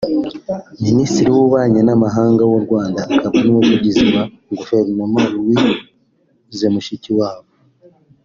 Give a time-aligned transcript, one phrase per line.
[0.85, 7.47] Minisitiri w’ububanyi n’ amahanga w’u Rwanda akaba n’umuvugizi wa guverinoma Louise Mushikiwabo